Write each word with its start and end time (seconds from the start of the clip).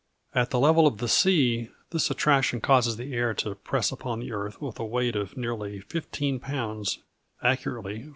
At 0.33 0.49
the 0.49 0.57
level 0.59 0.87
of 0.87 0.97
the 0.97 1.07
sea, 1.07 1.69
this 1.91 2.09
attraction 2.09 2.59
causes 2.59 2.97
the 2.97 3.13
air 3.13 3.35
to 3.35 3.53
press 3.53 3.91
upon 3.91 4.19
the 4.19 4.31
earth 4.31 4.59
with 4.59 4.79
a 4.79 4.83
weight 4.83 5.15
of 5.15 5.37
nearly 5.37 5.79
fifteen 5.81 6.39
pounds 6.39 6.97
(accurately, 7.43 7.97
14. 7.99 8.09